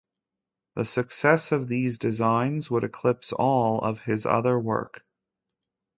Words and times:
The 0.75 0.85
success 0.85 1.51
of 1.51 1.67
these 1.67 1.99
designs 1.99 2.71
would 2.71 2.83
eclipse 2.83 3.31
all 3.33 3.81
of 3.81 3.99
his 3.99 4.25
other 4.25 4.57
work. 4.57 5.05